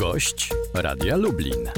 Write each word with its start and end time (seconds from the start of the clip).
Gość 0.00 0.50
Radia 0.74 1.16
Lublin. 1.16 1.68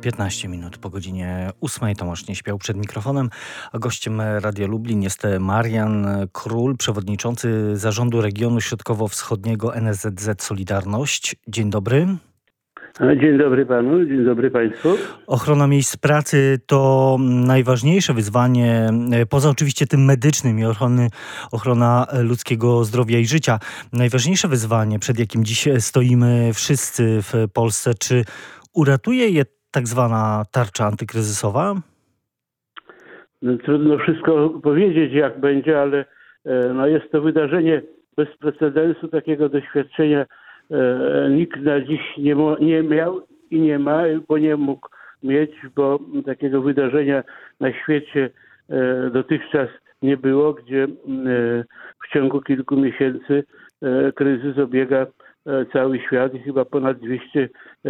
15 0.00 0.48
minut 0.48 0.78
po 0.78 0.90
godzinie 0.90 1.50
8 1.60 1.94
Tomasz 1.94 2.28
nie 2.28 2.34
śpiał 2.34 2.58
przed 2.58 2.76
mikrofonem, 2.76 3.30
a 3.72 3.78
gościem 3.78 4.20
Radia 4.20 4.66
Lublin 4.66 5.02
jest 5.02 5.22
Marian 5.40 6.06
Król, 6.32 6.76
przewodniczący 6.76 7.76
zarządu 7.76 8.20
regionu 8.20 8.60
środkowo-wschodniego 8.60 9.76
NSZZ 9.76 10.42
Solidarność. 10.42 11.36
Dzień 11.48 11.70
dobry. 11.70 12.18
Dzień 13.00 13.38
dobry 13.38 13.66
panu, 13.66 14.04
dzień 14.04 14.24
dobry 14.24 14.50
państwu. 14.50 14.88
Ochrona 15.26 15.66
miejsc 15.66 15.96
pracy 15.96 16.58
to 16.66 17.16
najważniejsze 17.46 18.14
wyzwanie, 18.14 18.88
poza 19.30 19.50
oczywiście 19.50 19.86
tym 19.86 20.04
medycznym 20.04 20.58
i 20.58 20.64
ochrony, 20.64 21.08
ochrona 21.52 22.06
ludzkiego 22.22 22.84
zdrowia 22.84 23.18
i 23.18 23.24
życia. 23.24 23.58
Najważniejsze 23.92 24.48
wyzwanie, 24.48 24.98
przed 24.98 25.18
jakim 25.18 25.44
dziś 25.44 25.68
stoimy 25.78 26.50
wszyscy 26.54 27.18
w 27.22 27.52
Polsce. 27.54 27.90
Czy 28.00 28.24
uratuje 28.74 29.28
je 29.28 29.42
tak 29.70 29.88
zwana 29.88 30.42
tarcza 30.52 30.86
antykryzysowa? 30.86 31.74
No, 33.42 33.58
trudno 33.64 33.98
wszystko 33.98 34.50
powiedzieć, 34.62 35.12
jak 35.12 35.40
będzie, 35.40 35.80
ale 35.80 36.04
e, 36.44 36.72
no, 36.74 36.86
jest 36.86 37.12
to 37.12 37.22
wydarzenie 37.22 37.82
bez 38.16 38.28
precedensu, 38.38 39.08
takiego 39.08 39.48
doświadczenia 39.48 40.20
e, 40.20 40.26
nikt 41.30 41.60
na 41.62 41.80
dziś 41.80 42.16
nie, 42.18 42.36
nie 42.60 42.82
miał 42.82 43.20
i 43.50 43.60
nie 43.60 43.78
ma, 43.78 44.02
bo 44.28 44.38
nie 44.38 44.56
mógł 44.56 44.88
mieć, 45.22 45.50
bo 45.76 45.98
takiego 46.26 46.62
wydarzenia 46.62 47.22
na 47.60 47.72
świecie 47.72 48.30
e, 48.70 49.10
dotychczas 49.10 49.68
nie 50.02 50.16
było, 50.16 50.52
gdzie 50.52 50.86
w 52.04 52.12
ciągu 52.12 52.40
kilku 52.40 52.76
miesięcy 52.76 53.44
kryzys 54.14 54.58
obiega 54.58 55.06
cały 55.72 56.00
świat 56.00 56.34
i 56.34 56.38
chyba 56.38 56.64
ponad 56.64 56.98
200 56.98 57.48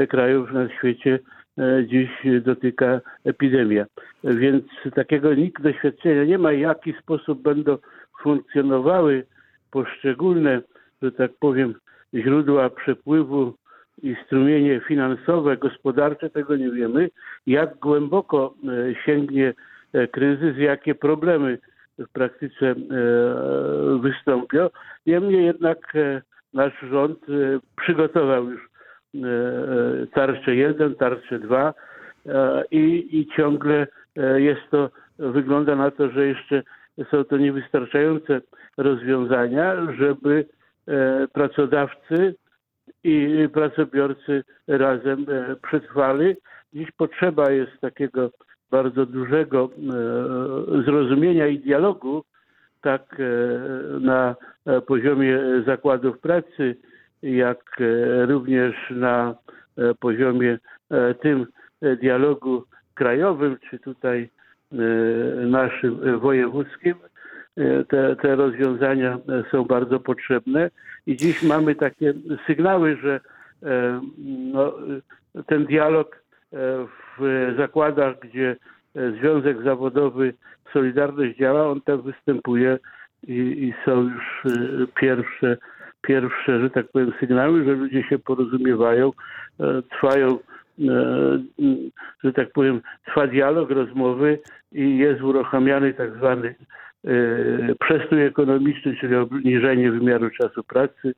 krajów 0.08 0.52
na 0.52 0.68
świecie 0.68 1.18
E, 1.58 1.86
dziś 1.86 2.10
dotyka 2.42 3.00
epidemia. 3.24 3.86
Więc 4.24 4.64
takiego 4.94 5.34
nikt 5.34 5.62
doświadczenia 5.62 6.24
nie 6.24 6.38
ma, 6.38 6.52
jaki 6.52 6.94
sposób 7.02 7.42
będą 7.42 7.78
funkcjonowały 8.22 9.26
poszczególne, 9.70 10.60
że 11.02 11.12
tak 11.12 11.30
powiem, 11.40 11.74
źródła 12.14 12.70
przepływu 12.70 13.54
i 14.02 14.16
strumienie 14.26 14.80
finansowe, 14.80 15.56
gospodarcze, 15.56 16.30
tego 16.30 16.56
nie 16.56 16.70
wiemy. 16.70 17.10
Jak 17.46 17.78
głęboko 17.78 18.54
e, 18.64 18.94
sięgnie 19.04 19.54
e, 19.92 20.08
kryzys, 20.08 20.58
jakie 20.58 20.94
problemy 20.94 21.58
w 21.98 22.08
praktyce 22.08 22.74
wystąpią. 24.00 24.70
Niemniej 25.06 25.44
jednak 25.44 25.92
nasz 26.54 26.80
rząd 26.90 27.18
przygotował 27.76 28.50
już 28.50 28.68
E, 29.14 29.18
e, 30.02 30.06
tarczę 30.06 30.54
1, 30.54 30.94
tarczę 30.94 31.38
2 31.38 31.74
e, 32.26 32.64
i, 32.70 33.18
i 33.20 33.26
ciągle 33.36 33.86
jest 34.36 34.60
to, 34.70 34.90
wygląda 35.18 35.76
na 35.76 35.90
to, 35.90 36.10
że 36.10 36.26
jeszcze 36.26 36.62
są 37.10 37.24
to 37.24 37.36
niewystarczające 37.36 38.40
rozwiązania, 38.76 39.92
żeby 39.98 40.46
pracodawcy 41.32 42.34
i 43.04 43.48
pracobiorcy 43.52 44.44
razem 44.68 45.26
przetrwali. 45.68 46.34
Dziś 46.72 46.90
potrzeba 46.90 47.50
jest 47.50 47.80
takiego 47.80 48.30
bardzo 48.70 49.06
dużego 49.06 49.70
zrozumienia 50.84 51.46
i 51.46 51.58
dialogu, 51.58 52.24
tak 52.80 53.16
na 54.00 54.36
poziomie 54.86 55.40
zakładów 55.66 56.18
pracy, 56.18 56.76
jak 57.22 57.80
e, 57.80 58.26
również 58.26 58.74
na 58.90 59.34
e, 59.76 59.94
poziomie 59.94 60.58
e, 60.90 61.14
tym 61.14 61.46
dialogu 62.00 62.64
krajowym, 62.94 63.56
czy 63.70 63.78
tutaj 63.78 64.30
naszym 65.46 66.20
wojewódzkim. 66.20 66.94
Te, 67.88 68.16
te 68.16 68.36
rozwiązania 68.36 69.18
są 69.50 69.64
bardzo 69.64 70.00
potrzebne. 70.00 70.70
I 71.06 71.16
dziś 71.16 71.42
mamy 71.42 71.74
takie 71.74 72.14
sygnały, 72.46 72.96
że 72.96 73.20
no, 74.52 74.72
ten 75.46 75.64
dialog 75.66 76.22
w 77.18 77.54
zakładach, 77.56 78.18
gdzie 78.18 78.56
Związek 78.94 79.62
Zawodowy 79.62 80.34
Solidarność 80.72 81.38
działa, 81.38 81.68
on 81.68 81.80
tam 81.80 82.02
występuje 82.02 82.78
i, 83.26 83.32
i 83.34 83.74
są 83.84 84.02
już 84.02 84.42
pierwsze 84.94 85.56
pierwsze, 86.08 86.60
że 86.60 86.70
tak 86.70 86.88
powiem, 86.88 87.12
sygnały, 87.20 87.64
że 87.64 87.72
ludzie 87.72 88.02
się 88.02 88.18
porozumiewają, 88.18 89.12
e, 89.60 89.82
trwają, 89.82 90.28
e, 90.28 90.38
że 92.24 92.32
tak 92.32 92.52
powiem, 92.52 92.80
trwa 93.06 93.26
dialog, 93.26 93.70
rozmowy 93.70 94.38
i 94.72 94.98
jest 94.98 95.22
uruchamiany 95.22 95.94
tak 95.94 96.16
zwany 96.16 96.48
e, 96.48 96.54
przestój 97.80 98.22
ekonomiczny, 98.22 98.96
czyli 99.00 99.14
obniżenie 99.14 99.90
wymiaru 99.90 100.30
czasu 100.30 100.64
pracy, 100.64 101.14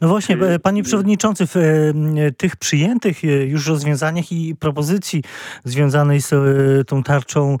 no 0.00 0.08
właśnie, 0.08 0.36
e, 0.36 0.58
panie 0.58 0.82
przewodniczący, 0.82 1.46
w 1.46 1.56
e, 1.56 2.32
tych 2.32 2.56
przyjętych 2.56 3.22
już 3.46 3.68
rozwiązaniach 3.68 4.32
i 4.32 4.56
propozycji 4.56 5.22
związanej 5.64 6.20
z 6.20 6.34
tą 6.88 7.02
tarczą 7.02 7.56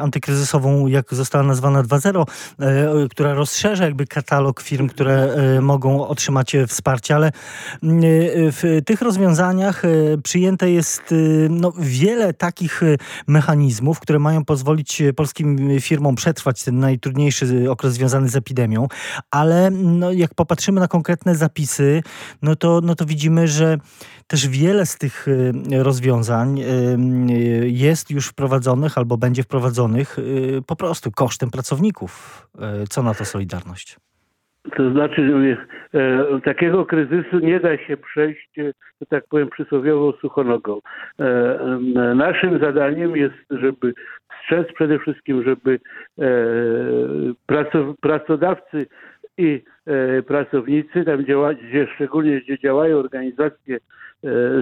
antykryzysową, 0.00 0.86
jak 0.86 1.14
została 1.14 1.44
nazwana 1.44 1.82
2.0, 1.82 3.08
która 3.10 3.34
rozszerza 3.34 3.84
jakby 3.84 4.06
katalog 4.06 4.60
firm, 4.60 4.88
które 4.88 5.36
mogą 5.62 6.08
otrzymać 6.08 6.56
wsparcie, 6.66 7.14
ale 7.14 7.32
w 8.52 8.80
tych 8.86 9.02
rozwiązaniach 9.02 9.82
przyjęte 10.24 10.70
jest 10.70 11.14
no, 11.50 11.72
wiele 11.78 12.32
takich 12.32 12.80
mechanizmów, 13.26 14.00
które 14.00 14.18
mają 14.18 14.44
pozwolić 14.44 15.02
polskim 15.16 15.80
firmom 15.80 16.14
przetrwać 16.14 16.57
ten 16.64 16.78
najtrudniejszy 16.78 17.70
okres 17.70 17.94
związany 17.94 18.28
z 18.28 18.36
epidemią, 18.36 18.88
ale 19.30 19.70
no, 19.70 20.12
jak 20.12 20.34
popatrzymy 20.34 20.80
na 20.80 20.88
konkretne 20.88 21.34
zapisy, 21.34 22.02
no 22.42 22.56
to, 22.56 22.80
no 22.80 22.94
to 22.94 23.06
widzimy, 23.06 23.48
że 23.48 23.78
też 24.26 24.48
wiele 24.48 24.86
z 24.86 24.98
tych 24.98 25.28
y, 25.28 25.52
rozwiązań 25.82 26.60
y, 26.60 26.64
y, 27.30 27.70
jest 27.70 28.10
już 28.10 28.26
wprowadzonych 28.26 28.98
albo 28.98 29.16
będzie 29.16 29.42
wprowadzonych 29.42 30.16
po 30.66 30.76
prostu 30.76 31.10
kosztem 31.10 31.50
pracowników. 31.50 32.48
Co 32.90 33.02
na 33.02 33.14
to 33.14 33.24
Solidarność? 33.24 33.96
To 34.76 34.90
znaczy, 34.90 35.56
e, 35.94 36.40
takiego 36.44 36.86
kryzysu 36.86 37.38
nie 37.38 37.60
da 37.60 37.78
się 37.78 37.96
przejść, 37.96 38.50
że 38.56 39.06
tak 39.08 39.24
powiem, 39.30 39.48
przysłowiową 39.48 40.12
suchonogą. 40.12 40.80
E, 41.20 41.24
e, 41.24 42.14
naszym 42.14 42.58
zadaniem 42.58 43.16
jest, 43.16 43.34
żeby 43.50 43.94
strzec 44.42 44.72
przede 44.74 44.98
wszystkim, 44.98 45.44
żeby 45.44 45.80
e, 46.18 46.24
pracodawcy 48.00 48.86
i 49.38 49.62
e, 49.86 50.22
pracownicy, 50.22 51.04
tam 51.04 51.24
działa, 51.24 51.54
gdzie 51.54 51.86
szczególnie 51.94 52.40
gdzie 52.40 52.58
działają 52.58 52.96
organizacje 52.96 53.76
e, 53.76 53.80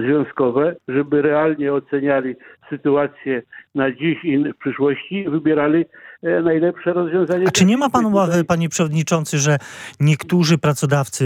związkowe, 0.01 0.75
żeby 0.87 1.21
realnie 1.21 1.73
oceniali 1.73 2.35
sytuację 2.69 3.41
na 3.75 3.91
dziś 3.91 4.17
i 4.23 4.37
w 4.37 4.57
przyszłości 4.57 5.15
i 5.15 5.29
wybierali 5.29 5.85
e, 6.23 6.41
najlepsze 6.41 6.93
rozwiązanie. 6.93 7.45
A 7.47 7.51
czy 7.51 7.65
nie 7.65 7.77
ma 7.77 7.89
pan 7.89 8.05
obawy, 8.05 8.43
panie 8.43 8.69
przewodniczący, 8.69 9.37
że 9.37 9.57
niektórzy 9.99 10.57
pracodawcy 10.57 11.25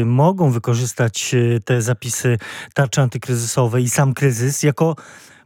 y, 0.00 0.04
mogą 0.04 0.50
wykorzystać 0.50 1.34
y, 1.34 1.60
te 1.64 1.82
zapisy 1.82 2.36
tarczy 2.74 3.00
antykryzysowej 3.00 3.82
i 3.84 3.88
sam 3.88 4.14
kryzys 4.14 4.62
jako 4.62 4.94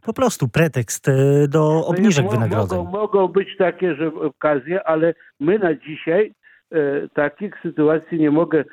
po 0.05 0.13
prostu 0.13 0.47
pretekst 0.47 1.07
y, 1.07 1.47
do 1.47 1.59
no 1.59 1.87
obniżek 1.87 2.29
wynagrodzeń? 2.31 2.77
Mogą, 2.77 2.91
mogą 2.91 3.27
być 3.27 3.57
takie 3.57 3.95
że 3.95 4.07
okazje, 4.07 4.87
ale 4.87 5.13
my 5.39 5.59
na 5.59 5.75
dzisiaj 5.75 6.33
E, 6.73 7.09
takich 7.09 7.53
sytuacji 7.61 8.19
nie 8.19 8.31
mogę 8.31 8.63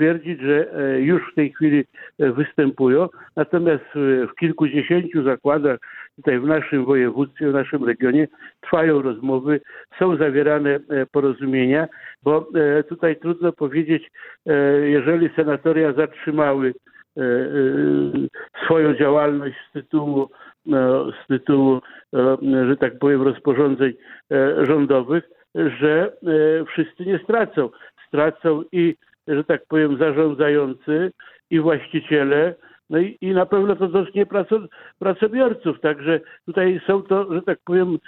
stwierdzić, 0.00 0.40
że 0.40 0.72
e, 0.72 1.00
już 1.00 1.32
w 1.32 1.34
tej 1.34 1.52
chwili 1.52 1.84
e, 2.18 2.32
występują. 2.32 3.08
Natomiast 3.36 3.84
w 3.94 4.34
kilkudziesięciu 4.40 5.22
zakładach 5.22 5.78
tutaj 6.16 6.40
w 6.40 6.44
naszym 6.44 6.84
województwie, 6.84 7.50
w 7.50 7.54
naszym 7.54 7.84
regionie 7.84 8.28
trwają 8.60 9.02
rozmowy, 9.02 9.60
są 9.98 10.16
zawierane 10.16 10.80
porozumienia, 11.12 11.88
bo 12.22 12.48
tutaj 12.88 13.16
trudno 13.16 13.52
powiedzieć, 13.52 14.10
jeżeli 14.82 15.30
senatoria 15.36 15.92
zatrzymały 15.92 16.74
swoją 18.64 18.94
działalność 18.94 19.56
z 19.68 19.72
tytułu, 19.72 20.30
z 21.24 21.26
tytułu, 21.28 21.80
że 22.42 22.76
tak 22.76 22.98
powiem, 22.98 23.22
rozporządzeń 23.22 23.92
rządowych, 24.62 25.24
że 25.54 26.12
e, 26.12 26.64
wszyscy 26.64 27.06
nie 27.06 27.18
stracą. 27.18 27.70
Stracą 28.08 28.62
i, 28.72 28.96
że 29.34 29.44
tak 29.44 29.66
powiem, 29.66 29.96
zarządzający 29.96 31.12
i 31.50 31.60
właściciele, 31.60 32.54
no 32.90 32.98
i, 32.98 33.18
i 33.20 33.30
na 33.30 33.46
pewno 33.46 33.76
to 33.76 33.88
dotknie 33.88 34.26
pracobiorców. 34.98 35.80
Także 35.80 36.20
tutaj 36.46 36.80
są 36.86 37.02
to, 37.02 37.34
że 37.34 37.42
tak 37.42 37.58
powiem, 37.64 37.94
e, 37.94 37.98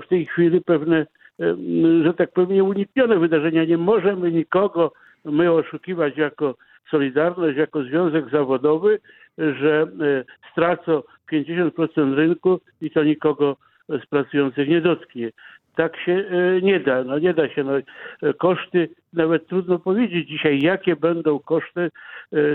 w 0.00 0.08
tej 0.08 0.26
chwili 0.26 0.60
pewne, 0.60 1.06
e, 1.40 1.56
że 2.04 2.14
tak 2.14 2.32
powiem, 2.32 2.52
nieuniknione 2.52 3.18
wydarzenia. 3.18 3.64
Nie 3.64 3.78
możemy 3.78 4.32
nikogo 4.32 4.92
my 5.24 5.52
oszukiwać 5.52 6.16
jako 6.16 6.54
Solidarność, 6.90 7.58
jako 7.58 7.82
związek 7.82 8.30
zawodowy, 8.30 8.98
że 9.38 9.82
e, 9.82 10.24
stracą 10.52 11.02
50% 11.32 12.14
rynku 12.14 12.60
i 12.80 12.90
to 12.90 13.04
nikogo 13.04 13.56
z 13.88 14.06
pracujących 14.06 14.68
nie 14.68 14.80
dotknie. 14.80 15.30
Tak 15.78 15.96
się 15.96 16.12
e, 16.12 16.60
nie 16.62 16.80
da. 16.80 17.04
No 17.04 17.18
nie 17.18 17.34
da 17.34 17.48
się. 17.48 17.64
No, 17.64 17.72
e, 17.78 18.34
koszty, 18.34 18.88
nawet 19.12 19.46
trudno 19.46 19.78
powiedzieć 19.78 20.28
dzisiaj, 20.28 20.60
jakie 20.60 20.96
będą 20.96 21.38
koszty 21.38 21.90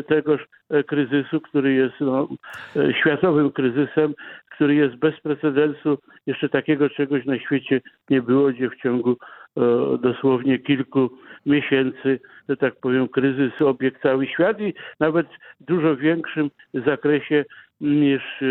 tegoż 0.08 0.42
kryzysu, 0.88 1.42
który 1.42 1.74
jest 1.74 1.96
no, 2.00 2.28
światowym 3.00 3.52
kryzysem, 3.52 4.14
który 4.50 4.76
jest 4.76 4.96
bez 4.96 5.20
precedensu. 5.20 5.98
Jeszcze 6.26 6.50
takiego 6.50 6.90
czegoś 6.90 7.26
na 7.26 7.40
świecie 7.40 7.82
nie 8.10 8.22
było, 8.22 8.50
gdzie 8.50 8.70
w 8.70 8.76
ciągu 8.76 9.18
dosłownie 10.00 10.60
kilku 10.60 11.10
miesięcy, 11.46 12.20
że 12.50 12.58
tak 12.58 12.76
powiem, 12.76 13.08
kryzys 13.08 13.62
obiegł 13.62 13.98
cały 14.02 14.28
świat 14.28 14.62
i 14.62 14.74
nawet 15.00 15.28
w 15.62 15.66
dużo 15.66 15.96
większym 15.96 16.50
zakresie 16.74 17.46
niż 17.82 18.22
e, 18.42 18.46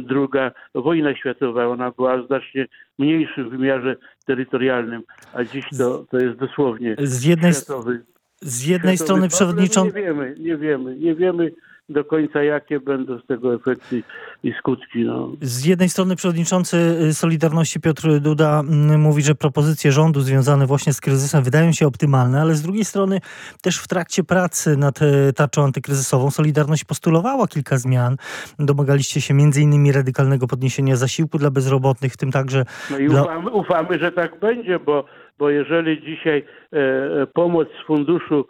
druga 0.00 0.52
wojna 0.74 1.16
światowa. 1.16 1.66
Ona 1.66 1.90
była 1.90 2.22
w 2.22 2.26
znacznie 2.26 2.66
mniejszym 2.98 3.50
wymiarze 3.50 3.96
terytorialnym, 4.26 5.02
a 5.32 5.44
dziś 5.44 5.64
to, 5.78 6.06
to 6.10 6.18
jest 6.18 6.38
dosłownie 6.38 6.96
z 6.98 7.24
jednej, 7.24 7.52
światowy. 7.52 8.04
Z 8.40 8.66
jednej 8.66 8.96
światowy 8.96 9.04
strony 9.04 9.28
przewodniczący. 9.28 9.96
Nie 9.96 10.02
wiemy, 10.02 10.34
nie 10.38 10.56
wiemy, 10.56 10.96
nie 10.96 11.14
wiemy 11.14 11.50
do 11.88 12.04
końca, 12.04 12.42
jakie 12.42 12.80
będą 12.80 13.18
z 13.18 13.26
tego 13.26 13.54
efekty 13.54 14.02
i 14.42 14.52
skutki. 14.52 15.04
No. 15.04 15.32
Z 15.40 15.64
jednej 15.64 15.88
strony 15.88 16.16
przewodniczący 16.16 16.76
y, 17.02 17.14
Solidarności 17.14 17.80
Piotr 17.80 18.20
Duda 18.20 18.60
mm, 18.60 19.00
mówi, 19.00 19.22
że 19.22 19.34
propozycje 19.34 19.92
rządu 19.92 20.20
związane 20.20 20.66
właśnie 20.66 20.92
z 20.92 21.00
kryzysem 21.00 21.44
wydają 21.44 21.72
się 21.72 21.86
optymalne, 21.86 22.40
ale 22.40 22.54
z 22.54 22.62
drugiej 22.62 22.84
strony 22.84 23.20
też 23.62 23.78
w 23.78 23.88
trakcie 23.88 24.24
pracy 24.24 24.76
nad 24.76 25.02
y, 25.02 25.32
tarczą 25.36 25.64
antykryzysową 25.64 26.30
Solidarność 26.30 26.84
postulowała 26.84 27.46
kilka 27.46 27.78
zmian. 27.78 28.16
Domagaliście 28.58 29.20
się 29.20 29.34
m.in. 29.34 29.92
radykalnego 29.92 30.46
podniesienia 30.46 30.96
zasiłku 30.96 31.38
dla 31.38 31.50
bezrobotnych, 31.50 32.12
w 32.12 32.16
tym 32.16 32.32
także... 32.32 32.64
No 32.90 32.98
i 32.98 33.08
dla... 33.08 33.22
ufamy, 33.22 33.50
ufamy, 33.50 33.98
że 33.98 34.12
tak 34.12 34.40
będzie, 34.40 34.78
bo, 34.78 35.04
bo 35.38 35.50
jeżeli 35.50 36.02
dzisiaj 36.02 36.44
e, 36.72 36.78
e 37.22 37.26
pomoc 37.26 37.68
z 37.82 37.86
funduszu 37.86 38.46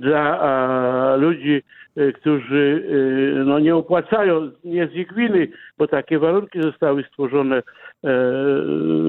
dla 0.00 0.40
a, 0.40 1.16
ludzi 1.16 1.62
E, 1.96 2.12
którzy 2.12 2.82
e, 3.40 3.44
no, 3.44 3.58
nie 3.58 3.76
opłacają, 3.76 4.50
nie 4.64 4.86
z 4.86 4.94
ich 4.94 5.14
winy, 5.14 5.48
bo 5.78 5.88
takie 5.88 6.18
warunki 6.18 6.62
zostały 6.62 7.04
stworzone, 7.04 7.56
e, 7.56 7.62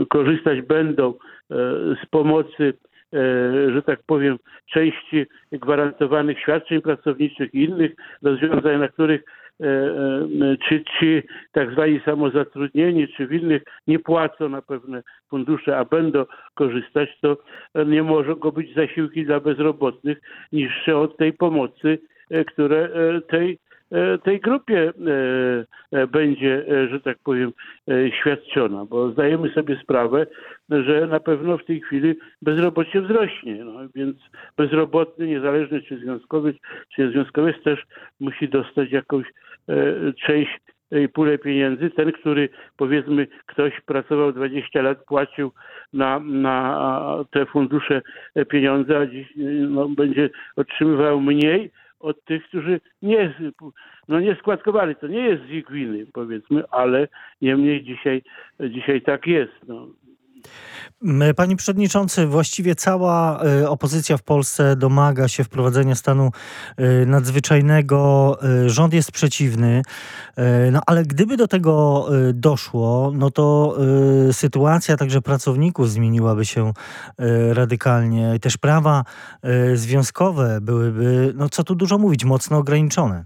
korzystać 0.09 0.61
będą 0.61 1.13
z 2.03 2.05
pomocy, 2.09 2.73
że 3.73 3.81
tak 3.85 3.99
powiem, 4.05 4.37
części 4.73 5.25
gwarantowanych 5.51 6.39
świadczeń 6.39 6.81
pracowniczych 6.81 7.53
i 7.53 7.63
innych 7.63 7.91
rozwiązań, 8.21 8.79
na 8.79 8.87
których 8.87 9.23
czy 10.67 10.83
ci 10.99 11.21
tak 11.51 11.71
zwani 11.71 12.01
samozatrudnieni, 12.05 13.07
czy 13.07 13.27
w 13.27 13.33
innych 13.33 13.63
nie 13.87 13.99
płacą 13.99 14.49
na 14.49 14.61
pewne 14.61 15.03
fundusze, 15.29 15.77
a 15.77 15.85
będą 15.85 16.25
korzystać, 16.55 17.09
to 17.21 17.37
nie 17.85 18.03
mogą 18.03 18.51
być 18.51 18.73
zasiłki 18.73 19.25
dla 19.25 19.39
bezrobotnych 19.39 20.21
niższe 20.51 20.97
od 20.97 21.17
tej 21.17 21.33
pomocy 21.33 21.99
E, 22.29 22.45
które 22.45 22.89
e, 22.93 23.21
tej, 23.21 23.51
e, 23.51 23.57
tej 24.23 24.39
grupie 24.39 24.93
będzie, 26.11 26.65
że 26.91 26.99
tak 26.99 27.17
powiem, 27.23 27.51
świadczona, 28.19 28.85
bo 28.85 29.11
zdajemy 29.11 29.49
sobie 29.49 29.79
sprawę, 29.83 30.27
że 30.69 31.07
na 31.07 31.19
pewno 31.19 31.57
w 31.57 31.65
tej 31.65 31.81
chwili 31.81 32.15
bezrobocie 32.41 33.01
wzrośnie, 33.01 33.65
no, 33.65 33.79
więc 33.95 34.17
bezrobotny, 34.57 35.27
niezależny 35.27 35.81
czy 35.81 35.97
związkowy, 35.97 36.53
czy 36.95 37.01
niezwiązkowy 37.01 37.53
też 37.53 37.83
musi 38.19 38.49
dostać 38.49 38.91
jakąś 38.91 39.25
część 40.25 40.59
i 40.91 41.09
pulę 41.09 41.37
pieniędzy. 41.37 41.89
Ten, 41.89 42.11
który 42.11 42.49
powiedzmy 42.77 43.27
ktoś 43.45 43.81
pracował 43.81 44.33
20 44.33 44.81
lat, 44.81 45.05
płacił 45.05 45.51
na, 45.93 46.19
na 46.19 46.79
te 47.31 47.45
fundusze 47.45 48.01
pieniądze, 48.49 48.99
a 48.99 49.05
dziś 49.05 49.27
no, 49.69 49.89
będzie 49.89 50.29
otrzymywał 50.55 51.21
mniej, 51.21 51.71
od 51.99 52.23
tych, 52.23 52.47
którzy 52.47 52.81
nie, 53.01 53.33
no 54.07 54.19
nie 54.19 54.35
składkowali. 54.35 54.95
To 54.95 55.07
nie 55.07 55.19
jest 55.19 55.43
z 55.43 55.49
ich 55.49 55.71
winy, 55.71 56.05
powiedzmy, 56.13 56.63
ale 56.71 57.07
niemniej 57.41 57.83
dzisiaj, 57.83 58.21
dzisiaj 58.59 59.01
tak 59.01 59.27
jest. 59.27 59.53
No. 59.67 59.87
Panie 61.35 61.55
Przewodniczący, 61.55 62.27
właściwie 62.27 62.75
cała 62.75 63.43
e, 63.43 63.69
opozycja 63.69 64.17
w 64.17 64.23
Polsce 64.23 64.75
domaga 64.75 65.27
się 65.27 65.43
wprowadzenia 65.43 65.95
stanu 65.95 66.31
e, 66.77 67.05
nadzwyczajnego. 67.05 68.37
E, 68.65 68.69
rząd 68.69 68.93
jest 68.93 69.11
przeciwny, 69.11 69.81
no 70.71 70.81
ale 70.87 71.03
gdyby 71.03 71.37
do 71.37 71.47
tego 71.47 72.05
doszło, 72.33 73.11
no 73.15 73.31
to 73.31 73.77
sytuacja 74.31 74.97
także 74.97 75.21
pracowników 75.21 75.89
zmieniłaby 75.89 76.45
się 76.45 76.73
radykalnie. 77.53 78.39
Też 78.41 78.57
prawa 78.57 79.03
związkowe 79.73 80.59
byłyby, 80.61 81.33
no 81.35 81.49
co 81.49 81.63
tu 81.63 81.75
dużo 81.75 81.97
mówić, 81.97 82.25
mocno 82.25 82.57
ograniczone. 82.57 83.25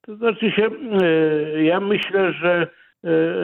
To 0.00 0.16
znaczy 0.16 0.50
się, 0.50 0.70
ja 1.62 1.80
myślę, 1.80 2.32
że 2.32 2.66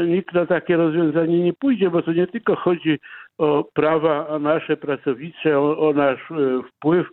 nikt 0.07 0.35
na 0.35 0.47
takie 0.47 0.77
rozwiązanie 0.77 1.41
nie 1.41 1.53
pójdzie, 1.53 1.91
bo 1.91 2.03
to 2.03 2.13
nie 2.13 2.27
tylko 2.27 2.57
chodzi 2.57 2.99
o 3.39 3.65
prawa 3.75 4.39
nasze 4.39 4.77
pracownicze, 4.77 5.59
o, 5.59 5.89
o 5.89 5.93
nasz 5.93 6.31
e, 6.31 6.63
wpływ 6.69 7.07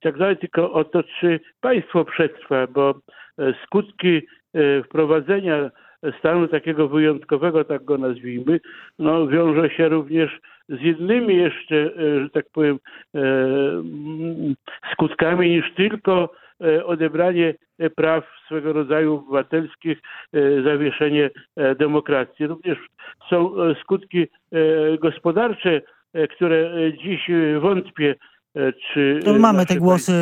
i 0.00 0.02
tak 0.02 0.18
dalej, 0.18 0.36
tylko 0.36 0.72
o 0.72 0.84
to, 0.84 1.02
czy 1.20 1.40
państwo 1.60 2.04
przetrwa, 2.04 2.66
bo 2.66 2.94
e, 3.38 3.54
skutki 3.66 4.22
wprowadzenia 4.84 5.70
stanu 6.18 6.48
takiego 6.48 6.88
wyjątkowego, 6.88 7.64
tak 7.64 7.84
go 7.84 7.98
nazwijmy, 7.98 8.60
no, 8.98 9.26
wiąże 9.26 9.70
się 9.70 9.88
również 9.88 10.38
z 10.68 10.80
innymi 10.80 11.36
jeszcze, 11.36 11.90
że 12.22 12.30
tak 12.30 12.44
powiem, 12.52 12.78
skutkami 14.92 15.50
niż 15.50 15.74
tylko 15.74 16.28
E, 16.51 16.51
odebranie 16.84 17.54
e, 17.78 17.90
praw 17.90 18.24
swego 18.46 18.72
rodzaju 18.72 19.14
obywatelskich, 19.14 19.98
e, 20.32 20.62
zawieszenie 20.62 21.30
demokracji. 21.78 22.46
Również 22.46 22.78
są 23.30 23.54
skutki 23.82 24.26
gospodarcze, 25.00 25.80
które 26.36 26.70
dziś 27.02 27.30
wątpię, 27.60 28.14
czy 28.92 29.20
no, 29.26 29.38
mamy 29.38 29.66
te 29.66 29.76
głosy 29.76 30.12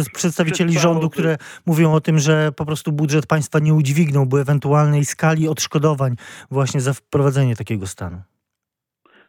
z 0.00 0.10
przedstawicieli 0.14 0.78
rządu, 0.78 1.10
które 1.10 1.36
mówią 1.66 1.92
o 1.92 2.00
tym, 2.00 2.18
że 2.18 2.52
po 2.56 2.66
prostu 2.66 2.92
budżet 2.92 3.26
państwa 3.26 3.58
nie 3.58 3.74
udźwignąłby 3.74 4.40
ewentualnej 4.40 5.04
skali 5.04 5.48
odszkodowań 5.48 6.16
właśnie 6.50 6.80
za 6.80 6.92
wprowadzenie 6.92 7.56
takiego 7.56 7.86
stanu. 7.86 8.22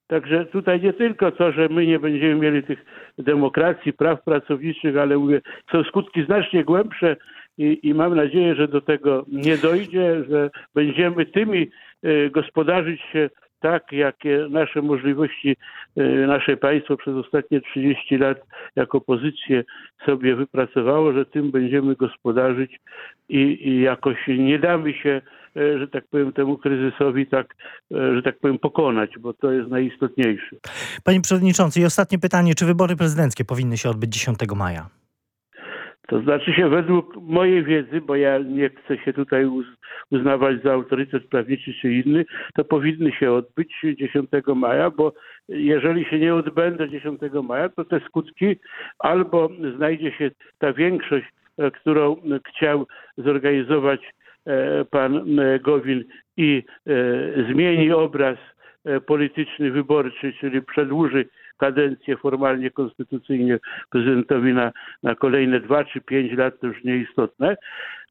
Także 0.07 0.45
tutaj 0.45 0.81
nie 0.81 0.93
tylko 0.93 1.31
to, 1.31 1.51
że 1.51 1.69
my 1.69 1.85
nie 1.85 1.99
będziemy 1.99 2.35
mieli 2.35 2.63
tych 2.63 2.85
demokracji, 3.17 3.93
praw 3.93 4.23
pracowniczych, 4.23 4.97
ale 4.97 5.17
mówię, 5.17 5.41
są 5.71 5.83
skutki 5.83 6.25
znacznie 6.25 6.63
głębsze 6.63 7.15
i, 7.57 7.79
i 7.83 7.93
mam 7.93 8.15
nadzieję, 8.15 8.55
że 8.55 8.67
do 8.67 8.81
tego 8.81 9.25
nie 9.27 9.57
dojdzie, 9.57 10.23
że 10.29 10.49
będziemy 10.75 11.25
tymi 11.25 11.69
y, 12.05 12.29
gospodarzyć 12.33 13.01
się 13.01 13.29
tak, 13.59 13.91
jakie 13.91 14.47
nasze 14.49 14.81
możliwości, 14.81 15.55
y, 15.97 16.27
nasze 16.27 16.57
państwo 16.57 16.97
przez 16.97 17.15
ostatnie 17.15 17.61
30 17.61 18.17
lat 18.17 18.37
jako 18.75 19.01
pozycję 19.01 19.63
sobie 20.05 20.35
wypracowało, 20.35 21.13
że 21.13 21.25
tym 21.25 21.51
będziemy 21.51 21.95
gospodarzyć 21.95 22.79
i, 23.29 23.69
i 23.69 23.81
jakoś 23.81 24.17
nie 24.27 24.59
damy 24.59 24.93
się 24.93 25.21
E, 25.21 25.46
że 25.79 25.87
tak 25.87 26.07
powiem, 26.07 26.33
temu 26.33 26.57
kryzysowi 26.57 27.27
tak, 27.27 27.55
e, 27.91 28.15
że 28.15 28.21
tak 28.21 28.39
powiem, 28.39 28.59
pokonać, 28.59 29.09
bo 29.19 29.33
to 29.33 29.51
jest 29.51 29.69
najistotniejsze. 29.69 30.55
Panie 31.03 31.21
Przewodniczący, 31.21 31.81
i 31.81 31.85
ostatnie 31.85 32.19
pytanie, 32.19 32.55
czy 32.55 32.65
wybory 32.65 32.95
prezydenckie 32.95 33.45
powinny 33.45 33.77
się 33.77 33.89
odbyć 33.89 34.13
10 34.13 34.37
maja? 34.55 34.89
To 36.07 36.21
znaczy 36.21 36.53
się 36.53 36.69
według 36.69 37.15
mojej 37.21 37.63
wiedzy, 37.63 38.01
bo 38.01 38.15
ja 38.15 38.37
nie 38.37 38.69
chcę 38.69 38.97
się 38.97 39.13
tutaj 39.13 39.49
uznawać 40.11 40.63
za 40.63 40.73
autorytet 40.73 41.27
prawniczy 41.27 41.73
czy 41.81 41.93
inny, 41.93 42.25
to 42.55 42.63
powinny 42.63 43.11
się 43.11 43.31
odbyć 43.31 43.73
10 43.97 44.29
maja, 44.55 44.89
bo 44.89 45.13
jeżeli 45.49 46.05
się 46.05 46.19
nie 46.19 46.35
odbędą 46.35 46.87
10 46.87 47.19
maja, 47.43 47.69
to 47.69 47.85
te 47.85 47.99
skutki 47.99 48.55
albo 48.99 49.49
znajdzie 49.75 50.11
się 50.11 50.31
ta 50.59 50.73
większość, 50.73 51.25
e, 51.57 51.71
którą 51.71 52.15
chciał 52.47 52.87
zorganizować 53.17 54.01
E, 54.01 54.26
pan 54.91 55.39
e, 55.39 55.59
Gowin 55.59 56.03
i 56.37 56.63
e, 56.87 56.93
zmieni 57.51 57.91
obraz 57.91 58.37
polityczny, 59.05 59.71
wyborczy, 59.71 60.33
czyli 60.39 60.61
przedłuży 60.61 61.25
kadencję 61.57 62.17
formalnie, 62.17 62.71
konstytucyjnie 62.71 63.59
prezydentowi 63.89 64.53
na, 64.53 64.71
na 65.03 65.15
kolejne 65.15 65.59
dwa 65.59 65.83
czy 65.83 66.01
pięć 66.01 66.37
lat, 66.37 66.59
to 66.59 66.67
już 66.67 66.83
nieistotne, 66.83 67.57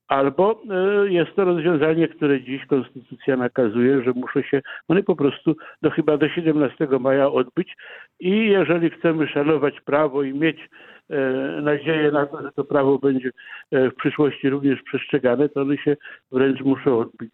Albo 0.09 0.63
e, 0.71 1.13
jest 1.13 1.37
to 1.37 1.45
rozwiązanie, 1.45 2.09
które 2.09 2.41
dziś 2.41 2.67
konstytucja 2.67 3.37
nakazuje, 3.37 4.03
że 4.03 4.13
muszę 4.17 4.43
się 4.43 4.63
one 4.89 5.03
po 5.03 5.17
prostu 5.17 5.57
do 5.83 5.91
chyba 5.91 6.17
do 6.17 6.29
17 6.29 6.89
maja 7.01 7.31
odbyć 7.31 7.77
i 8.21 8.31
jeżeli 8.31 8.91
chcemy 8.91 9.29
szanować 9.29 9.81
prawo 9.81 10.23
i 10.23 10.35
mieć 10.35 10.69
e, 11.11 11.21
nadzieję 11.61 12.11
na 12.11 12.27
to, 12.27 12.43
że 12.43 12.53
to 12.53 12.65
prawo 12.65 12.99
będzie 12.99 13.31
e, 13.73 13.91
w 13.91 13.95
przyszłości 13.95 14.51
również 14.51 14.83
przestrzegane, 14.83 15.49
to 15.49 15.63
one 15.63 15.77
się 15.77 15.97
wręcz 16.33 16.61
muszą 16.61 16.99
odbyć. 16.99 17.33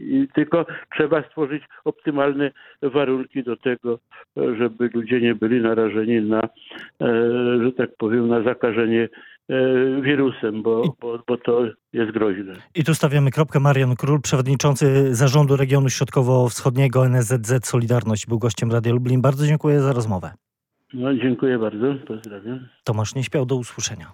I, 0.00 0.28
tylko 0.34 0.66
trzeba 0.96 1.22
stworzyć 1.22 1.62
optymalne 1.84 2.50
warunki 2.82 3.42
do 3.42 3.56
tego, 3.56 3.98
żeby 4.36 4.90
ludzie 4.94 5.20
nie 5.20 5.34
byli 5.34 5.60
narażeni 5.60 6.20
na, 6.20 6.48
że 7.62 7.72
tak 7.76 7.90
powiem, 7.98 8.28
na 8.28 8.42
zakażenie 8.42 9.08
wirusem, 10.02 10.62
bo, 10.62 10.94
bo, 11.00 11.18
bo 11.28 11.36
to 11.36 11.64
jest 11.92 12.12
groźne. 12.12 12.54
I 12.74 12.84
tu 12.84 12.94
stawiamy 12.94 13.30
kropkę. 13.30 13.60
Marian 13.60 13.96
Król, 13.96 14.20
przewodniczący 14.20 15.14
Zarządu 15.14 15.56
Regionu 15.56 15.88
Środkowo-Wschodniego 15.88 17.06
NSZZ 17.06 17.66
Solidarność, 17.66 18.26
był 18.26 18.38
gościem 18.38 18.72
Radia 18.72 18.92
Lublin. 18.92 19.20
Bardzo 19.20 19.46
dziękuję 19.46 19.80
za 19.80 19.92
rozmowę. 19.92 20.30
No, 20.94 21.14
dziękuję 21.14 21.58
bardzo, 21.58 21.94
pozdrawiam. 22.06 22.68
Tomasz 22.84 23.14
nie 23.14 23.24
śpiał, 23.24 23.46
do 23.46 23.56
usłyszenia. 23.56 24.12